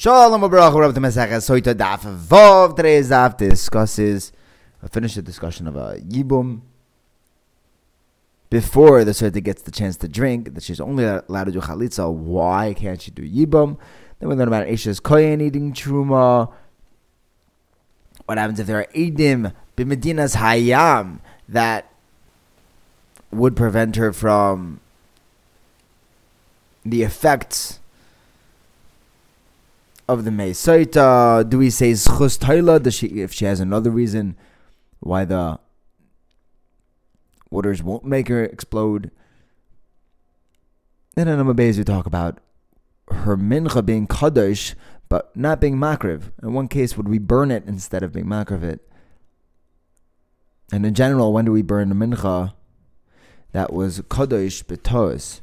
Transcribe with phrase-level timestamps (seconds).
[0.00, 2.74] Shalom Abrach, we're up to Daf Vav.
[2.74, 4.32] Today's Daf discusses,
[4.82, 6.62] I finished the discussion of a Yibum.
[8.48, 12.10] Before the Soita gets the chance to drink, that she's only allowed to do Chalitza.
[12.10, 13.76] Why can't she do Yibum?
[14.18, 16.50] Then we learn about Isha's Koyen eating Truma.
[18.24, 21.92] What happens if there are Edim B'Medinas Hayam that
[23.30, 24.80] would prevent her from
[26.86, 27.79] the effects
[30.10, 31.48] of the Meisaita?
[31.48, 32.82] Do we say Zchus Taila?
[32.82, 34.36] Does she, if she has another reason
[34.98, 35.60] why the
[37.50, 39.12] waters won't make her explode?
[41.14, 42.38] Then in Amabez we talk about
[43.08, 44.74] her mincha being kadosh,
[45.08, 46.32] but not being makriv.
[46.42, 48.80] In one case, would we burn it instead of being makriv it?
[50.72, 52.54] And in general, when do we burn the mincha
[53.52, 55.40] that was kadosh betos?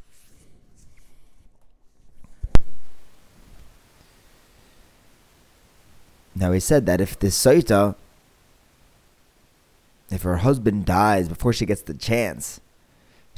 [6.40, 7.96] Now he said that if this Saita,
[10.10, 12.62] if her husband dies before she gets the chance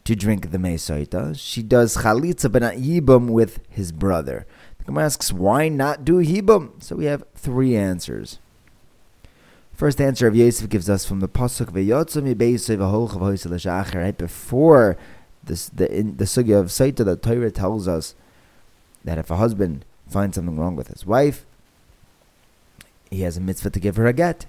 [0.04, 4.46] to drink the Saita, she does Chalitza but not Yibum with his brother.
[4.80, 6.84] The Gemara asks, why not do Yibum?
[6.84, 8.40] So we have three answers.
[9.74, 14.98] First answer of Yosef gives us from the pasuk v'yotzim yibeisay right before
[15.42, 18.14] this, the in, the sugya of Saita, the Torah tells us
[19.06, 21.46] that if a husband finds something wrong with his wife,
[23.10, 24.46] he has a mitzvah to give her a get.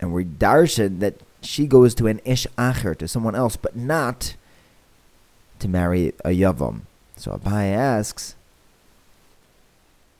[0.00, 4.34] And we're darshan that she goes to an ish acher, to someone else, but not
[5.58, 6.82] to marry a yavam.
[7.16, 8.34] So Abai asks,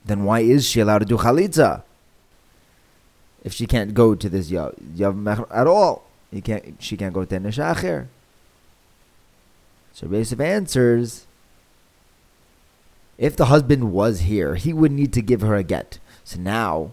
[0.05, 1.83] then why is she allowed to do chalitza?
[3.45, 7.37] If she can't go to this yavam at all, he can't, she can't go to
[7.37, 8.07] an ish acher.
[9.93, 11.27] So Yosef answers,
[13.19, 15.99] if the husband was here, he would need to give her a get.
[16.27, 16.93] So now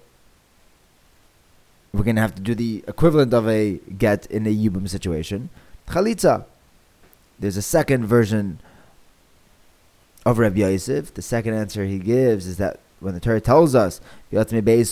[1.92, 5.50] we're going to have to do the equivalent of a get in a Yibum situation.
[5.88, 6.46] Chalitza.
[7.40, 8.60] There's a second version
[10.24, 11.16] of Rabbi Yosef.
[11.16, 14.00] The second answer he gives is that when the Torah tells us,
[14.32, 14.84] Rabbi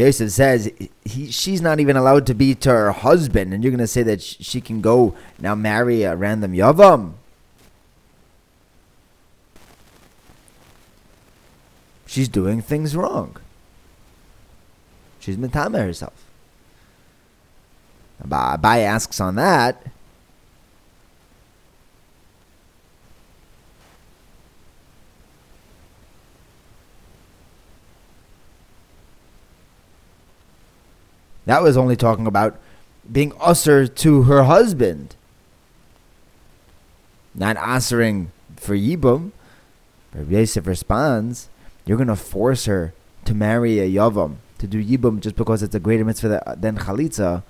[0.00, 0.72] Yosef says
[1.04, 4.02] he, she's not even allowed to be to her husband, and you're going to say
[4.02, 7.14] that she can go now marry a random Yavam.
[12.10, 13.36] She's doing things wrong.
[15.20, 16.24] She's mitame herself.
[18.26, 19.86] Abai asks on that.
[31.46, 32.58] That was only talking about
[33.10, 35.14] being usher to her husband,
[37.36, 39.30] not answering for Yibum.
[40.12, 41.49] Rabbi Yosef responds,
[41.86, 45.80] you're to force her to marry a yavam, to do yibum just because it's a
[45.80, 47.42] greater mitzvah than chalitza,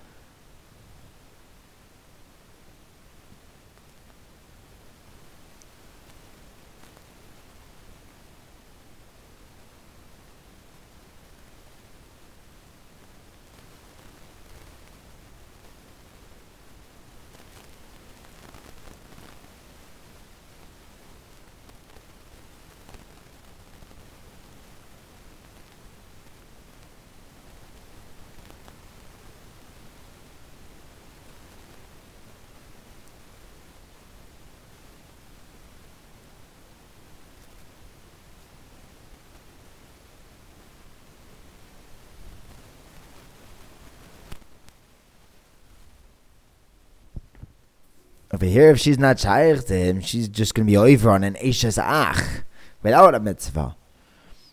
[48.33, 51.25] Over here, if she's not shaykh to him, she's just going to be over on
[51.25, 52.45] an Eishes Ach
[52.83, 53.77] without a mitzvah.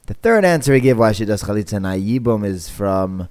[0.07, 3.27] The third answer he gave why she does chalitza na'yibum is from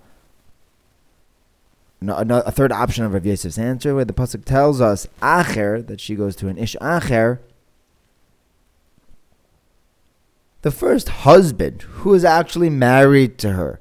[2.00, 5.84] no, no, a third option of Rav Yosef's answer, where the pasuk tells us acher
[5.86, 7.38] that she goes to an ish acher.
[10.62, 13.80] The first husband who is actually married to her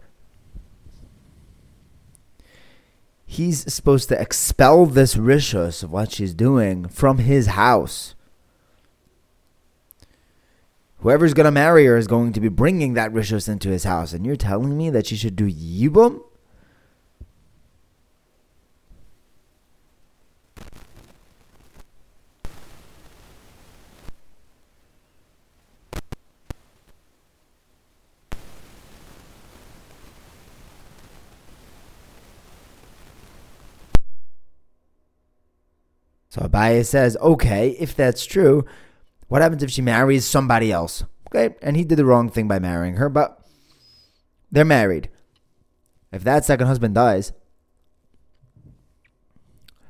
[3.25, 8.15] he's supposed to expel this rishus of what she's doing from his house.
[10.99, 14.13] Whoever's going to marry her is going to be bringing that rishus into his house.
[14.13, 16.21] And you're telling me that she should do yibum?
[36.35, 38.65] So Abaye says, okay, if that's true,
[39.29, 41.05] what happens if she marries somebody else?
[41.29, 43.39] Okay, and he did the wrong thing by marrying her, but
[44.51, 45.07] they're married.
[46.11, 47.31] If that second husband dies,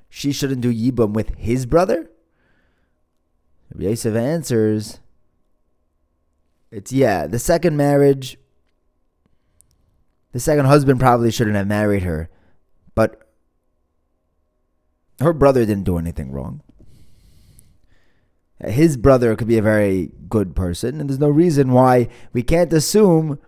[0.08, 2.12] she shouldn't do Yibum with his brother?
[3.76, 5.00] Yosef answers,
[6.70, 8.38] it's yeah, the second marriage,
[10.32, 12.30] the second husband probably shouldn't have married her,
[12.94, 13.25] but
[15.20, 16.62] her brother didn't do anything wrong.
[18.64, 22.72] His brother could be a very good person, and there's no reason why we can't
[22.72, 23.40] assume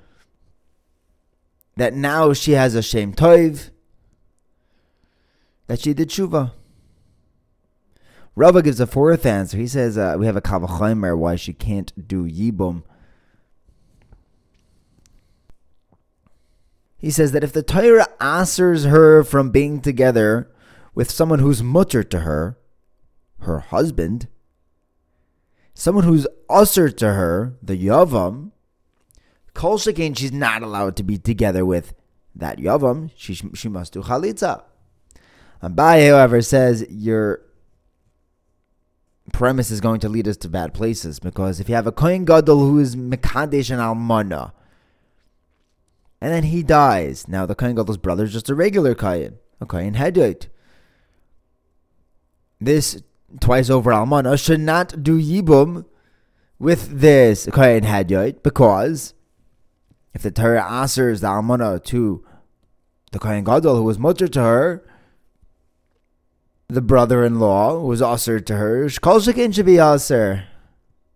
[1.78, 3.70] that now she has a shame toiv,
[5.68, 6.52] that she did tshuva.
[8.36, 9.58] Rava gives a fourth answer.
[9.58, 12.84] He says uh, we have a kavachaimer why she can't do yibum.
[16.98, 20.52] He says that if the Torah answers her from being together
[20.98, 22.58] with someone who's mutter to her,
[23.42, 24.28] her husband,
[25.76, 28.50] someone who's usher to her, the yavam,
[29.54, 31.94] kol shekain, she's not allowed to be together with
[32.34, 33.12] that yavam.
[33.16, 34.64] She she must do chalitza.
[35.62, 37.42] Abaye, however, says you're
[39.32, 42.26] premise is going to lead us to bad places because if you have a Kohen
[42.26, 44.52] Gadol who is Mekadesh and Almana,
[46.20, 49.68] and then he dies, now the Kohen Gadol's brother is just a regular Kohen, a
[49.68, 50.48] Kohen Hedut.
[52.60, 53.02] This
[53.40, 55.86] twice over Almana should not do Yibum
[56.60, 59.14] with this Kohen Hedut because
[60.14, 62.26] if the Torah answers the Almana to
[63.12, 64.84] the Kohen Gadol who was mutter to her,
[66.70, 68.90] the brother-in-law was usher to her.
[69.02, 70.46] Kol shekin should be usher.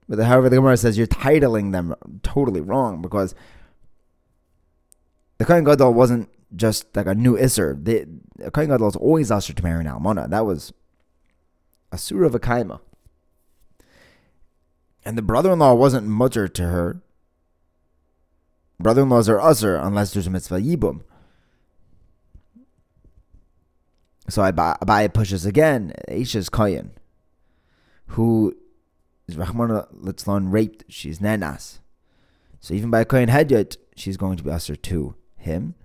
[0.08, 3.34] But however, the Gemara says you're titling them totally wrong because
[5.38, 7.84] the Kohen Gadol wasn't just like a new Isser.
[7.84, 8.06] The,
[8.52, 10.30] Kohen Gadol was always usher to marry an Almana.
[10.30, 10.74] That was
[11.92, 12.80] a surah of a.
[15.04, 17.02] And the brother-in-law wasn't mutter to her.
[18.80, 21.02] Brother-in-laws are usher unless there's a mitzvah yibum.
[24.30, 25.94] So Abaye pushes again.
[26.08, 26.92] Isha's Koyin,
[28.08, 28.56] who
[29.28, 30.86] is Rahman Litzlon raped.
[30.88, 31.80] She's Nenas.
[32.60, 35.76] So even by Koyin Hedyot, she's going to be usher to him.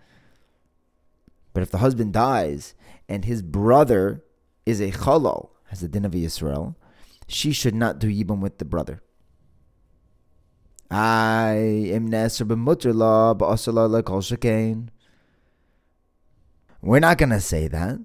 [1.53, 2.75] But if the husband dies
[3.09, 4.23] and his brother
[4.67, 6.75] is a chalal, has the din of Yisrael,
[7.27, 9.03] she should not do yibum with the brother.
[10.91, 11.55] I
[11.93, 14.89] am Nasr b'mutter ba'asala lekol shekain.
[16.81, 17.99] We're not going to say that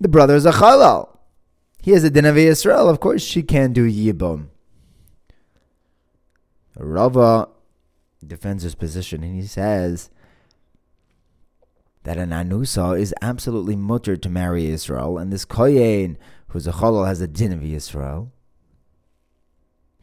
[0.00, 1.18] the brother is a chalal.
[1.82, 2.88] He has a din of Israel.
[2.88, 4.48] Of course, she can do yibum.
[6.76, 7.48] Rava
[8.26, 10.08] defends his position and he says
[12.04, 16.18] that an anusa is absolutely mutter to marry Israel, and this kohen
[16.52, 18.32] who's a chalal has a din of Israel.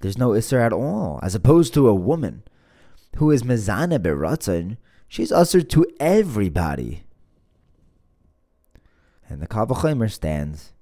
[0.01, 2.43] There's no isser at all, as opposed to a woman
[3.17, 4.77] who is mezana beratzon.
[5.07, 7.03] She's usher to everybody
[9.29, 10.73] and the Kavachimer stands.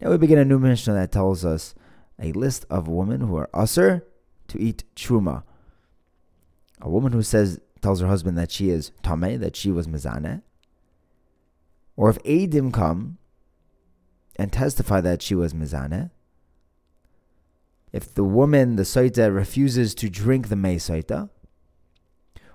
[0.00, 1.74] Now we begin a new Mishnah that tells us
[2.20, 4.04] a list of women who are usher
[4.48, 5.44] to eat truma.
[6.80, 10.42] A woman who says tells her husband that she is tame, that she was mizane,
[11.96, 13.18] or if Adim come
[14.36, 16.10] and testify that she was mizane,
[17.92, 21.28] if the woman, the saita, refuses to drink the mei saita,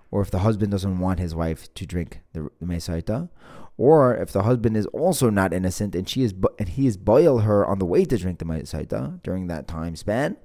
[0.09, 3.29] or if the husband doesn't want his wife to drink the, the mei saita,
[3.77, 7.39] or if the husband is also not innocent and she is and he is boil
[7.39, 10.37] her on the way to drink the ma'asaita during that time span.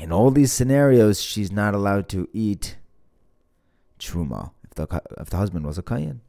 [0.00, 2.76] In all these scenarios, she's not allowed to eat
[4.00, 6.20] truma if the if the husband was a kayan.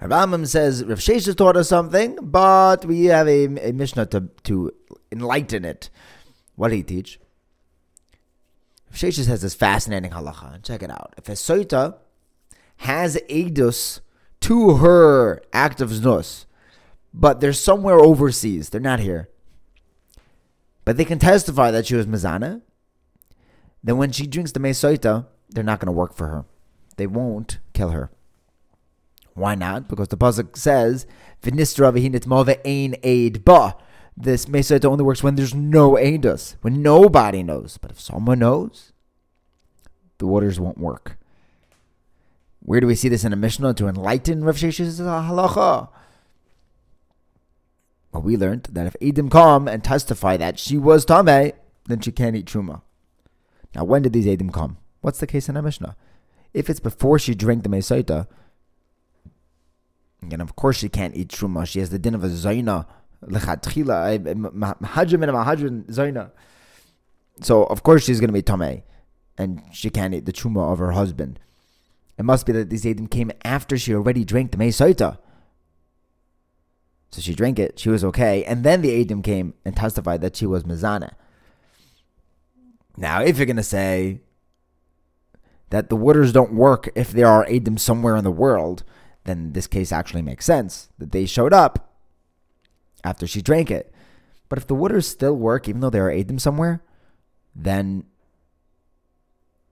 [0.00, 4.28] Rav Amram says Rav Sheshes taught us something, but we have a, a Mishnah to,
[4.44, 4.72] to
[5.10, 5.90] enlighten it.
[6.54, 7.20] What did he teach?
[8.92, 10.62] Sheshes has this fascinating halacha.
[10.62, 11.14] Check it out.
[11.18, 11.96] If a soita
[12.78, 14.00] has edus
[14.40, 16.46] to her act of znus,
[17.12, 19.28] but they're somewhere overseas, they're not here,
[20.84, 22.62] but they can testify that she was mizana,
[23.82, 26.44] then when she drinks the mesoita, they're not going to work for her.
[26.96, 28.10] They won't kill her.
[29.36, 29.86] Why not?
[29.88, 31.06] Because the pasuk says,
[31.42, 33.76] "V'nistra v'hinit move ein aid ba."
[34.16, 37.78] this Mesa only works when there's no Adas, when nobody knows.
[37.78, 38.92] But if someone knows,
[40.18, 41.18] the waters won't work.
[42.60, 45.88] Where do we see this in a Mishnah to enlighten Rav Shesh's halacha?
[48.12, 51.52] Well, we learned that if Edim come and testify that she was Tameh,
[51.84, 52.80] then she can't eat Truma.
[53.74, 54.78] Now, when did these Edim come?
[55.02, 55.94] What's the case in a Mishnah?
[56.54, 58.26] If it's before she drank the Mesaita,
[60.22, 61.66] And of course, she can't eat truma.
[61.66, 62.86] She has the din of a zaina,
[63.24, 64.18] lechatchila,
[64.52, 66.30] mahadrim and mahadrim zaina.
[67.42, 68.82] So of course she's going to be tamei,
[69.36, 71.38] and she can't eat the truma of her husband.
[72.18, 75.18] It must be that these edim came after she already drank the meisaita.
[77.10, 80.36] So she drank it, she was okay, and then the edim came and testified that
[80.36, 81.12] she was mizana.
[82.96, 84.20] Now, if you're going to say
[85.70, 88.82] that the waters don't work if there are edim somewhere in the world,
[89.26, 91.92] then this case actually makes sense that they showed up
[93.04, 93.92] after she drank it.
[94.48, 96.82] But if the waters still work, even though there are edim somewhere,
[97.54, 98.04] then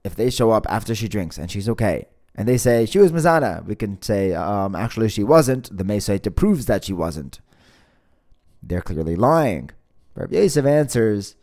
[0.02, 3.12] if they show up after she drinks and she's okay, and they say she was
[3.12, 5.76] Mizana, we can say, um, actually she wasn't.
[5.76, 7.40] The Mesaita proves that she wasn't.
[8.62, 9.70] They're clearly lying.
[10.16, 11.36] Rabbi Yosef answers,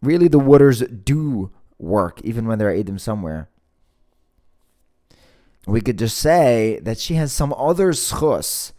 [0.00, 3.48] really the waters do work, even when there are Edim somewhere.
[5.66, 8.72] We could just say that she has some other schus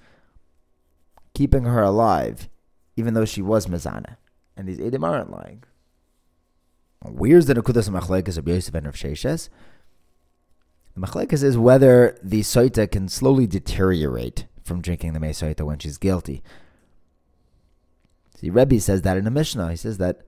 [1.34, 2.50] keeping her alive,
[2.96, 4.18] even though she was Mizana.
[4.58, 5.64] And these Edim aren't lying.
[7.04, 9.50] Where's the Nakudas Machlekes of Yosef and Rav Sheshes?
[10.94, 15.80] The Machlekes is whether the Soita can slowly deteriorate from drinking the Mei Soita when
[15.80, 16.44] she's guilty.
[18.38, 19.70] See, Rebbe says that in the Mishnah.
[19.72, 20.22] He says that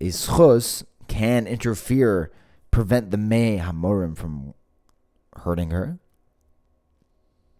[0.00, 2.30] a schus can interfere,
[2.70, 4.54] prevent the Mei Hamorim from
[5.38, 5.98] hurting her.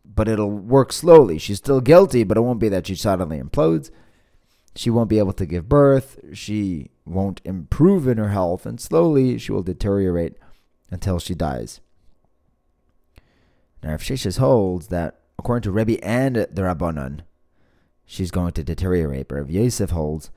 [0.05, 1.39] But it'll work slowly.
[1.39, 3.91] She's still guilty, but it won't be that she suddenly implodes.
[4.77, 6.19] She won't be able to give birth.
[6.33, 10.35] She won't improve in her health, and slowly she will deteriorate
[10.91, 11.81] until she dies.
[13.83, 17.21] Now, if Sheshes holds that, according to Rebbe and the Rabbanon,
[18.07, 20.31] she's going to deteriorate, but if Yosef holds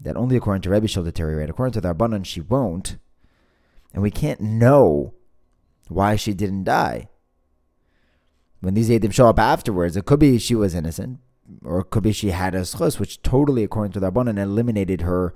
[0.00, 2.96] that only according to Rebbe she'll deteriorate, according to the Rabbanon she won't,
[3.92, 5.14] and we can't know
[5.90, 7.08] why she didn't die.
[8.60, 11.18] When these Adim show up afterwards, it could be she was innocent,
[11.64, 15.00] or it could be she had a schus, which totally, according to the Rabbanon, eliminated
[15.02, 15.34] her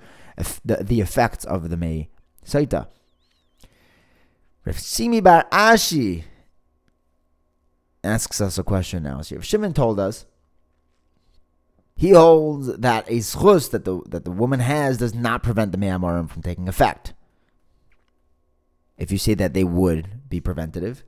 [0.63, 2.09] the, the effects of the May
[2.45, 2.87] Saita.
[4.65, 6.23] Rav Simi Bar Ashi
[8.03, 9.21] asks us a question now.
[9.21, 10.25] So if Shimon told us
[11.95, 15.77] he holds that a schus that the that the woman has does not prevent the
[15.77, 17.13] me'amarim from taking effect.
[18.97, 21.03] If you say that they would be preventative,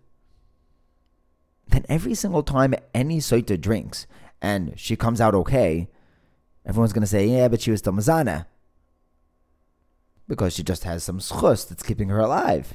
[1.67, 4.07] then every single time any soita drinks
[4.41, 5.89] and she comes out okay,
[6.65, 8.45] everyone's going to say, yeah, but she was still.
[10.27, 12.73] Because she just has some schus that's keeping her alive.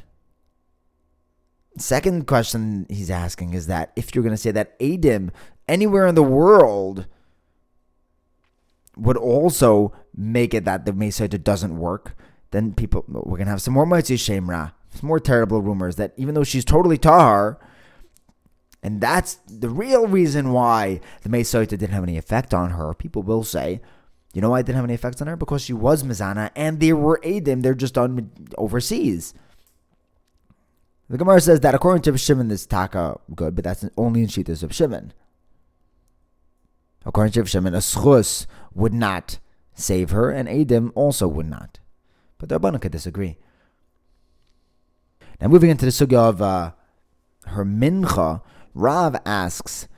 [1.76, 5.31] Second question he's asking is that if you're going to say that Adim
[5.69, 7.07] anywhere in the world
[8.97, 12.14] would also make it that the Mesaita doesn't work,
[12.50, 16.13] then people we're going to have some more Moitzi Shemra, some more terrible rumors that
[16.17, 17.59] even though she's totally Tahar,
[18.83, 23.23] and that's the real reason why the Mesaita didn't have any effect on her, people
[23.23, 23.81] will say,
[24.35, 25.37] you know why it didn't have any effects on her?
[25.37, 29.35] Because she was Mizana and there were Adim, they're just on overseas.
[31.09, 34.63] The Gemara says that according to Shimon, this taka good, but that's only in Shitas
[34.63, 35.13] of Shimon.
[37.05, 39.39] According to Shimon, a schus would not
[39.75, 41.81] save her, and Adim also would not.
[42.39, 43.37] But the Rabbanon could disagree.
[45.43, 46.71] Now, moving into the sugya of uh,
[47.47, 48.43] her mincha,
[48.75, 49.89] Rav asks,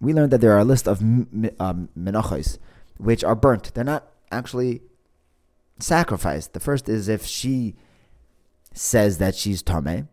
[0.00, 2.58] we learned that there are a list of um, menachos
[2.96, 3.74] which are burnt.
[3.74, 4.82] They're not actually
[5.80, 6.52] sacrificed.
[6.52, 7.74] The first is if she
[8.72, 10.06] says that she's tameh,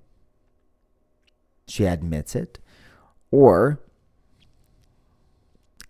[1.68, 2.58] she admits it,
[3.30, 3.80] or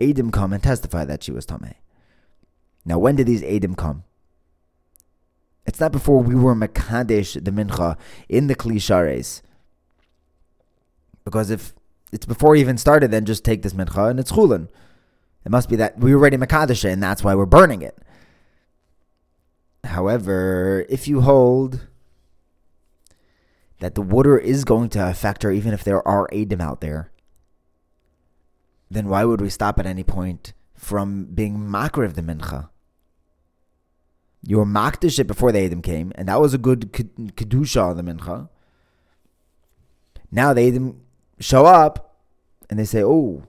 [0.01, 1.75] Adim come and testify that she was Tameh.
[2.84, 4.03] Now, when did these Adim come?
[5.65, 7.98] It's not before we were Makadesh the Mincha
[8.29, 9.41] in the Klishares.
[11.24, 11.74] Because if
[12.12, 14.67] it's before we even started, then just take this Mincha and it's Chulin.
[15.43, 17.98] It must be that we were ready Makadesh and that's why we're burning it.
[19.84, 21.88] However, if you hold
[23.79, 27.12] that the water is going to affect her even if there are Adim out there,
[28.89, 32.69] then why would we stop at any point from being makriv the mincha?
[34.47, 37.97] You were makdish it before the Adim came, and that was a good kedusha of
[37.97, 38.49] the mincha.
[40.31, 40.97] Now the Adim
[41.39, 42.21] show up,
[42.69, 43.43] and they say, "Oh,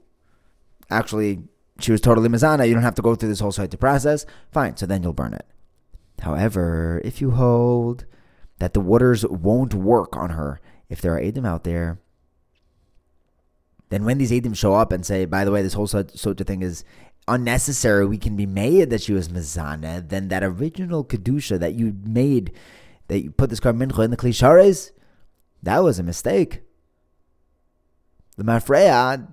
[0.90, 1.44] actually,
[1.78, 2.66] she was totally mizana.
[2.66, 4.24] You don't have to go through this whole site process.
[4.50, 5.46] Fine, so then you'll burn it."
[6.20, 8.06] However, if you hold
[8.58, 11.98] that the waters won't work on her if there are Adim out there.
[13.88, 16.62] Then when these Adim show up and say, by the way, this whole Sota thing
[16.62, 16.84] is
[17.28, 21.96] unnecessary, we can be made that she was Mazana, then that original Kedusha that you
[22.04, 22.52] made,
[23.08, 24.92] that you put this Kar Mincha in the Klishares,
[25.62, 26.62] that was a mistake.
[28.36, 29.26] the mafreya,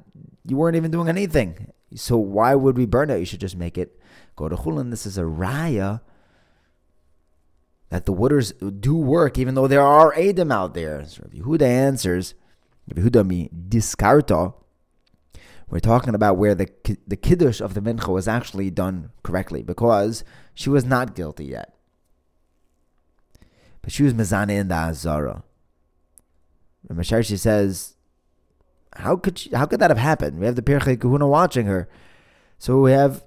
[0.45, 1.71] you weren't even doing anything.
[1.95, 3.19] So why would we burn it?
[3.19, 3.99] You should just make it
[4.35, 4.89] go to chulin.
[4.89, 6.01] This is a raya
[7.89, 11.05] that the waters do work, even though there are Adam out there.
[11.05, 12.33] So if Yehuda answers,
[12.87, 14.55] if Yehuda mi diskarta.
[15.73, 16.69] We're talking about where the
[17.07, 21.73] the kiddush of the mincha was actually done correctly because she was not guilty yet,
[23.81, 25.43] but she was mezana in the azara.
[26.87, 27.95] Masharshi says,
[28.97, 30.37] "How could she, how could that have happened?
[30.37, 31.89] We have the Pirchei Kahuna watching her,
[32.59, 33.23] so we have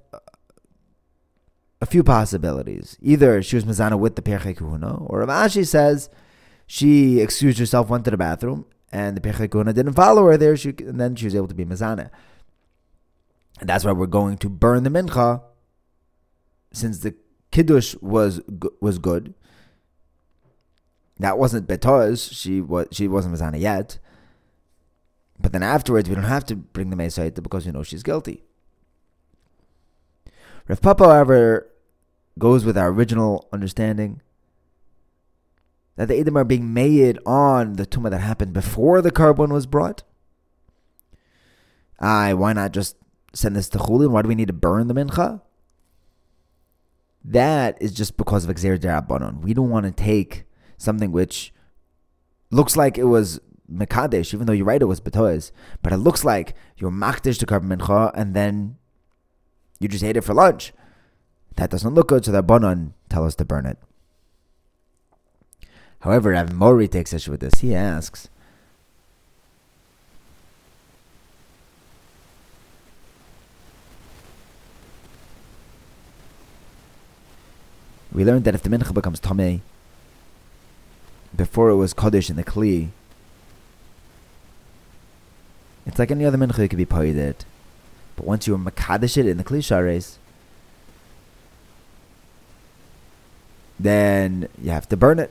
[1.81, 2.97] a few possibilities.
[3.03, 6.09] Either she was Mizana with the Pirchei Kuhuna, or Rav Ashi says
[6.65, 10.57] she excused herself, went to the bathroom, and the Pirchei Kuhuna didn't follow her there,
[10.57, 12.11] she, and then she was able to be Mizana.
[13.61, 15.43] And that's why we're going to burn the Mincha,
[16.73, 17.15] since the
[17.51, 18.41] Kiddush was
[18.81, 19.35] was good.
[21.19, 23.99] That wasn't because she was she wasn't Mizana yet.
[25.39, 28.43] But then afterwards, we don't have to bring the Mesaita because you know she's guilty.
[30.69, 31.71] Rav Papa, however,
[32.39, 34.21] goes with our original understanding
[35.97, 39.67] that the Edom are being made on the tumah that happened before the carbon was
[39.67, 40.03] brought.
[41.99, 42.97] Aye, why not just
[43.37, 44.11] send this to Chulin?
[44.11, 45.43] Why do we need to burn the mincha?
[47.25, 49.43] That is just because of Xer Darabanon.
[49.43, 50.45] We don't want to take
[50.79, 51.53] something which
[52.51, 53.41] looks like it was
[53.71, 55.51] Mekadesh, even though you write it was Betois,
[55.83, 58.77] but it looks like you're Makdish to carbon mincha and then
[59.81, 60.73] you just ate it for lunch.
[61.57, 63.79] That doesn't look good, so the Bonon tell us to burn it.
[66.01, 67.61] However, Rav Mori takes issue with this.
[67.61, 68.29] He asks,
[78.17, 79.61] We learned that if the mincha becomes tamei
[81.37, 82.89] before it was kaddish in the kli,
[85.85, 87.37] it's like any other mincha could be paid
[88.17, 90.17] but once you makadish it in the klishares,
[93.79, 95.31] then you have to burn it.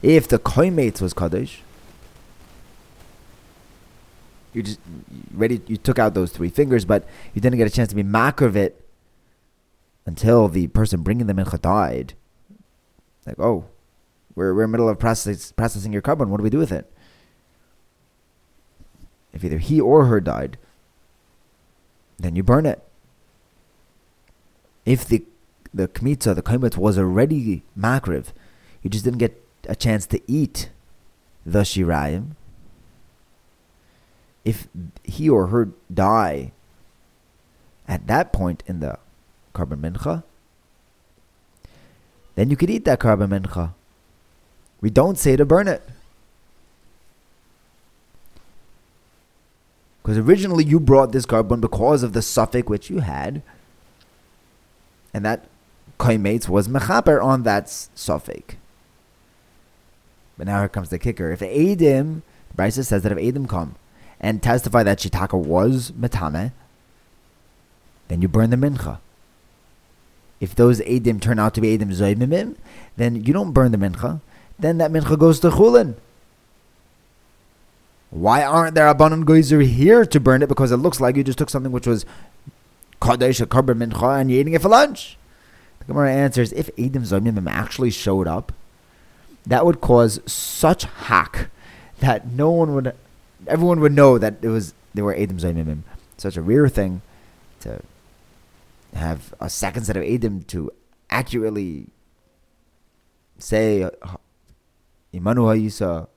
[0.00, 1.62] If the koimates was kaddish,
[4.56, 4.80] you just
[5.32, 5.60] ready.
[5.66, 8.46] You took out those three fingers, but you didn't get a chance to be makar
[8.46, 8.84] of it
[10.06, 12.14] until the person bringing the mincha died.
[13.26, 13.66] Like, oh,
[14.34, 16.30] we're we're in the middle of process, processing your carbon.
[16.30, 16.90] What do we do with it?
[19.36, 20.58] if either he or her died,
[22.18, 22.82] then you burn it.
[24.84, 25.24] If the
[25.74, 28.28] the kmitza, the kaimet was already makriv,
[28.82, 30.70] you just didn't get a chance to eat
[31.44, 32.30] the shirayim.
[34.46, 34.68] If
[35.02, 36.52] he or her die
[37.88, 38.96] at that point in the
[39.52, 40.22] carbon mincha,
[42.36, 43.72] then you could eat that carbon mincha.
[44.80, 45.82] We don't say to burn it.
[50.00, 53.42] Because originally you brought this carbon because of the suffix which you had,
[55.12, 55.46] and that
[55.98, 58.54] kaimates was mechaper on that suffix.
[60.38, 61.32] But now here comes the kicker.
[61.32, 62.22] If Adim,
[62.56, 63.74] Brisa says that if Adim come
[64.20, 66.52] and testify that Shitaka was metame,
[68.08, 68.98] then you burn the mincha.
[70.40, 72.56] If those Adim turn out to be Adim Zoymimim,
[72.96, 74.20] then you don't burn the mincha.
[74.58, 75.94] Then that mincha goes to Chulin.
[78.10, 80.48] Why aren't there abundant geyser here to burn it?
[80.48, 82.06] Because it looks like you just took something which was
[83.00, 85.18] kadesh a carbon mincha and you're eating it for lunch.
[85.80, 88.52] The Gemara answers: If Edom Zomim actually showed up,
[89.46, 91.50] that would cause such hack
[92.00, 92.94] that no one would,
[93.46, 95.82] everyone would know that it was they were Edom Zomim.
[96.16, 97.02] Such a rare thing
[97.60, 97.80] to
[98.94, 100.70] have a second set of Edom to
[101.10, 101.88] accurately
[103.38, 103.90] say uh,
[105.12, 106.08] Imanu Hayisa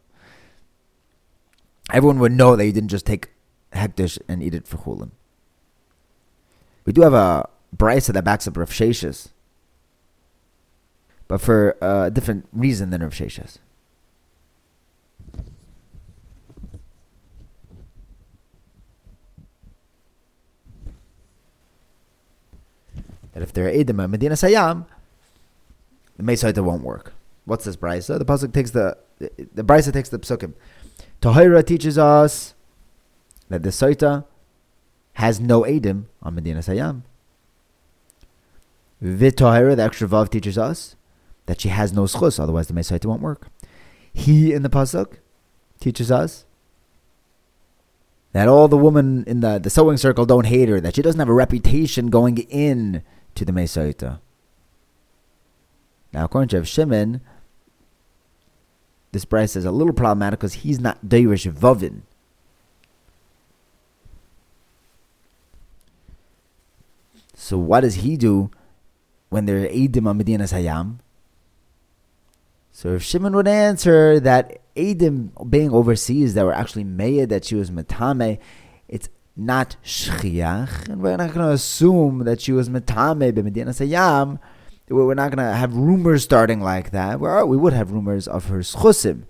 [1.92, 3.30] everyone would know that you didn't just take
[3.74, 5.12] hektish and eat it for chulin.
[6.86, 9.30] We do have a brisa that backs up Rav Sheshes,
[11.28, 13.58] but for a different reason than Rav Sheshes.
[23.40, 24.86] That if there are Edom at Medina Sayam,
[26.18, 27.14] the Mesaita won't work.
[27.46, 28.20] What's this brisa?
[28.20, 30.56] The pasuk takes the the brisa takes the psukim.
[31.22, 32.54] Tahira teaches us
[33.48, 34.26] that the Saita
[35.14, 37.04] has no Edim on Medina Sayam.
[39.02, 40.98] Vitahira, the extra Vav, teaches us
[41.46, 43.48] that she has no schus, otherwise the Mesaita won't work.
[44.12, 45.20] He in the Pasuk
[45.80, 46.44] teaches us
[48.34, 51.20] that all the women in the, the sewing circle don't hate her, that she doesn't
[51.20, 53.02] have a reputation going in
[53.40, 54.20] to the Mesaita.
[56.14, 57.22] Now, according to Shimon,
[59.12, 62.02] this brisa is a little problematic because he's not Deirish Vovin.
[67.34, 68.52] So what does he do
[69.30, 71.00] when there are Eidim on Medina Hayam?
[72.72, 77.56] So if Shimon would answer that Eidim being overseas that were actually Meya, that she
[77.56, 78.40] was Matame,
[78.88, 83.72] it's not Shchiach, and we're not going to assume that she was Matame by Medina
[83.72, 84.40] Hayam.
[84.90, 87.20] We're not going to have rumors starting like that.
[87.20, 89.24] We would have rumors of her schusim.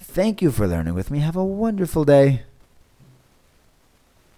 [0.00, 1.20] Thank you for learning with me.
[1.20, 2.42] Have a wonderful day.